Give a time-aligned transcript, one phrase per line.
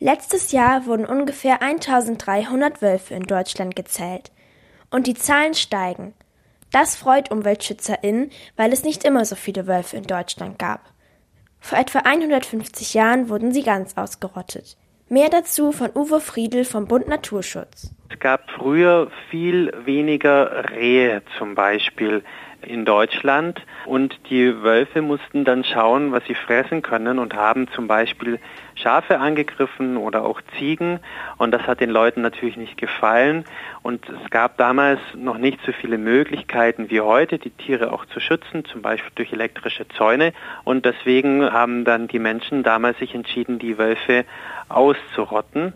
[0.00, 4.30] Letztes Jahr wurden ungefähr 1300 Wölfe in Deutschland gezählt.
[4.90, 6.14] Und die Zahlen steigen.
[6.70, 10.92] Das freut UmweltschützerInnen, weil es nicht immer so viele Wölfe in Deutschland gab.
[11.58, 14.76] Vor etwa 150 Jahren wurden sie ganz ausgerottet.
[15.08, 17.90] Mehr dazu von Uwe Friedl vom Bund Naturschutz.
[18.10, 22.22] Es gab früher viel weniger Rehe zum Beispiel
[22.62, 23.62] in Deutschland.
[23.86, 28.38] Und die Wölfe mussten dann schauen, was sie fressen können und haben zum Beispiel
[28.74, 31.00] Schafe angegriffen oder auch Ziegen.
[31.36, 33.44] Und das hat den Leuten natürlich nicht gefallen.
[33.82, 38.20] Und es gab damals noch nicht so viele Möglichkeiten wie heute, die Tiere auch zu
[38.20, 40.32] schützen, zum Beispiel durch elektrische Zäune.
[40.64, 44.24] Und deswegen haben dann die Menschen damals sich entschieden, die Wölfe
[44.68, 45.74] auszurotten.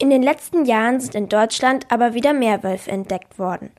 [0.00, 3.70] In den letzten Jahren sind in Deutschland aber wieder mehr Wölfe entdeckt worden.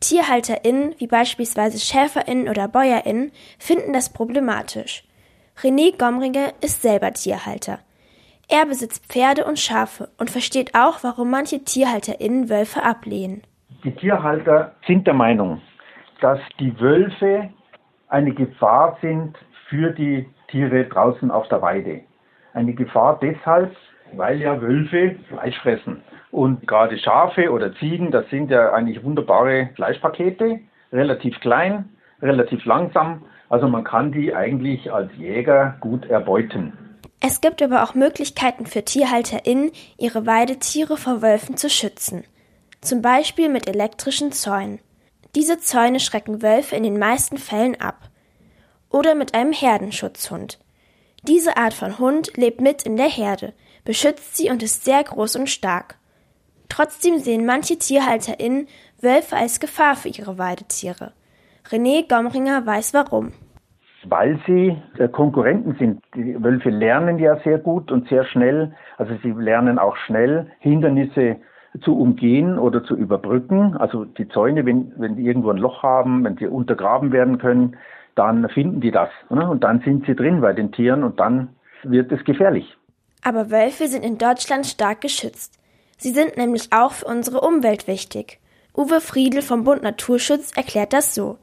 [0.00, 5.04] TierhalterInnen, wie beispielsweise SchäferInnen oder BäuerInnen, finden das problematisch.
[5.58, 7.80] René Gomringe ist selber Tierhalter.
[8.48, 13.42] Er besitzt Pferde und Schafe und versteht auch, warum manche TierhalterInnen Wölfe ablehnen.
[13.84, 15.60] Die Tierhalter sind der Meinung,
[16.22, 17.50] dass die Wölfe
[18.08, 19.36] eine Gefahr sind
[19.68, 22.00] für die Tiere draußen auf der Weide.
[22.54, 23.76] Eine Gefahr deshalb,
[24.16, 26.02] weil ja Wölfe Fleisch fressen.
[26.30, 30.60] Und gerade Schafe oder Ziegen, das sind ja eigentlich wunderbare Fleischpakete,
[30.92, 33.22] relativ klein, relativ langsam.
[33.48, 36.72] Also man kann die eigentlich als Jäger gut erbeuten.
[37.20, 42.24] Es gibt aber auch Möglichkeiten für TierhalterInnen, ihre Weidetiere vor Wölfen zu schützen.
[42.80, 44.80] Zum Beispiel mit elektrischen Zäunen.
[45.36, 48.08] Diese Zäune schrecken Wölfe in den meisten Fällen ab.
[48.90, 50.58] Oder mit einem Herdenschutzhund.
[51.28, 53.52] Diese Art von Hund lebt mit in der Herde,
[53.84, 55.94] beschützt sie und ist sehr groß und stark.
[56.68, 58.66] Trotzdem sehen manche TierhalterInnen
[59.00, 61.12] Wölfe als Gefahr für ihre Weidetiere.
[61.68, 63.32] René Gomringer weiß warum.
[64.04, 66.02] Weil sie äh, Konkurrenten sind.
[66.16, 68.74] Die Wölfe lernen ja sehr gut und sehr schnell.
[68.98, 71.36] Also sie lernen auch schnell Hindernisse
[71.82, 73.76] zu umgehen oder zu überbrücken.
[73.76, 77.76] Also die Zäune, wenn, wenn die irgendwo ein Loch haben, wenn sie untergraben werden können,
[78.14, 79.10] dann finden die das.
[79.30, 79.48] Ne?
[79.48, 81.50] Und dann sind sie drin bei den Tieren und dann
[81.82, 82.76] wird es gefährlich.
[83.22, 85.58] Aber Wölfe sind in Deutschland stark geschützt.
[85.96, 88.40] Sie sind nämlich auch für unsere Umwelt wichtig.
[88.74, 91.38] Uwe Friedl vom Bund Naturschutz erklärt das so.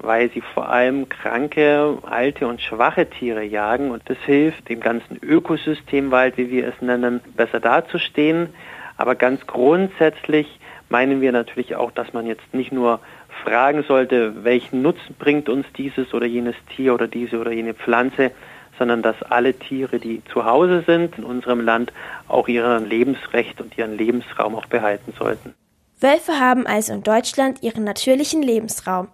[0.00, 5.18] Weil sie vor allem kranke, alte und schwache Tiere jagen und das hilft dem ganzen
[5.22, 8.48] Ökosystemwald, wie wir es nennen, besser dazustehen.
[8.96, 13.00] Aber ganz grundsätzlich meinen wir natürlich auch, dass man jetzt nicht nur
[13.42, 18.30] fragen sollte, welchen Nutzen bringt uns dieses oder jenes Tier oder diese oder jene Pflanze,
[18.78, 21.92] sondern dass alle Tiere, die zu Hause sind in unserem Land,
[22.28, 25.54] auch ihr Lebensrecht und ihren Lebensraum auch behalten sollten.
[26.00, 29.08] Wölfe haben also in Deutschland ihren natürlichen Lebensraum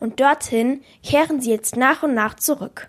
[0.00, 2.88] und dorthin kehren sie jetzt nach und nach zurück.